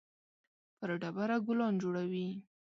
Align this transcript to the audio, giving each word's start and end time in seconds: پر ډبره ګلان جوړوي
پر 0.77 0.89
ډبره 1.01 1.37
ګلان 1.47 1.73
جوړوي 1.81 2.27